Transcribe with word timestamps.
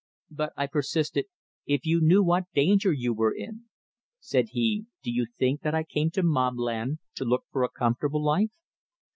"But," 0.31 0.53
I 0.57 0.65
persisted, 0.65 1.25
"if 1.67 1.85
you 1.85 2.01
knew 2.01 2.23
what 2.23 2.51
danger 2.55 2.91
you 2.91 3.13
were 3.13 3.35
in" 3.35 3.65
Said 4.19 4.47
he: 4.49 4.87
"Do 5.03 5.11
you 5.11 5.27
think 5.37 5.61
that 5.61 5.75
I 5.75 5.83
came 5.83 6.09
to 6.17 6.23
Mobland 6.23 6.97
to 7.17 7.23
look 7.23 7.45
for 7.51 7.61
a 7.63 7.69
comfortable 7.69 8.23
life?" 8.25 8.49